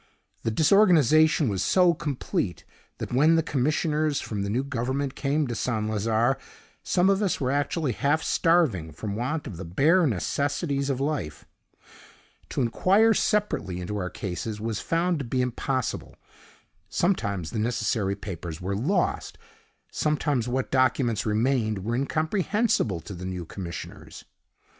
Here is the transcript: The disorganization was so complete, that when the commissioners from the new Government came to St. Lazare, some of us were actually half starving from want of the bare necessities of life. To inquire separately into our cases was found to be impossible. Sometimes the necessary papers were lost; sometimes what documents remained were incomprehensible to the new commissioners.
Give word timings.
The 0.41 0.49
disorganization 0.49 1.47
was 1.47 1.61
so 1.61 1.93
complete, 1.93 2.65
that 2.97 3.13
when 3.13 3.35
the 3.35 3.43
commissioners 3.43 4.19
from 4.19 4.41
the 4.41 4.49
new 4.49 4.63
Government 4.63 5.13
came 5.13 5.45
to 5.45 5.53
St. 5.53 5.87
Lazare, 5.87 6.37
some 6.81 7.07
of 7.07 7.21
us 7.21 7.39
were 7.39 7.51
actually 7.51 7.91
half 7.91 8.23
starving 8.23 8.93
from 8.93 9.15
want 9.15 9.45
of 9.45 9.57
the 9.57 9.63
bare 9.63 10.07
necessities 10.07 10.89
of 10.89 10.99
life. 10.99 11.45
To 12.49 12.63
inquire 12.63 13.13
separately 13.13 13.79
into 13.79 13.97
our 13.97 14.09
cases 14.09 14.59
was 14.59 14.79
found 14.79 15.19
to 15.19 15.25
be 15.25 15.39
impossible. 15.39 16.15
Sometimes 16.89 17.51
the 17.51 17.59
necessary 17.59 18.15
papers 18.15 18.59
were 18.59 18.75
lost; 18.75 19.37
sometimes 19.91 20.47
what 20.47 20.71
documents 20.71 21.27
remained 21.27 21.85
were 21.85 21.93
incomprehensible 21.93 23.01
to 23.01 23.13
the 23.13 23.25
new 23.27 23.45
commissioners. 23.45 24.25